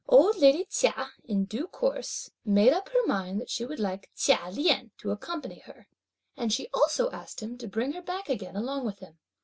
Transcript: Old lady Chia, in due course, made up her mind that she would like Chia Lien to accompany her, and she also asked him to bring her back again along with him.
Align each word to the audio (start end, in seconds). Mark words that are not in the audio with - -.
Old 0.09 0.35
lady 0.37 0.65
Chia, 0.67 1.11
in 1.25 1.45
due 1.45 1.67
course, 1.67 2.31
made 2.43 2.73
up 2.73 2.89
her 2.89 3.05
mind 3.05 3.39
that 3.39 3.51
she 3.51 3.65
would 3.65 3.79
like 3.79 4.09
Chia 4.15 4.49
Lien 4.49 4.89
to 4.97 5.11
accompany 5.11 5.59
her, 5.59 5.85
and 6.35 6.51
she 6.51 6.69
also 6.73 7.11
asked 7.11 7.39
him 7.39 7.55
to 7.59 7.67
bring 7.67 7.91
her 7.91 8.01
back 8.01 8.27
again 8.27 8.55
along 8.55 8.83
with 8.87 8.97
him. 8.97 9.19